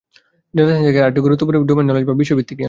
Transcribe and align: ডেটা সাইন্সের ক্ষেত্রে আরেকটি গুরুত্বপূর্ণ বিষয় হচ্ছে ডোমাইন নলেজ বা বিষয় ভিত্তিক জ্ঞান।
ডেটা 0.55 0.69
সাইন্সের 0.73 0.91
ক্ষেত্রে 0.93 1.05
আরেকটি 1.05 1.21
গুরুত্বপূর্ণ 1.25 1.55
বিষয় 1.57 1.59
হচ্ছে 1.59 1.71
ডোমাইন 1.73 1.87
নলেজ 1.89 2.03
বা 2.09 2.13
বিষয় 2.21 2.37
ভিত্তিক 2.37 2.55
জ্ঞান। 2.55 2.59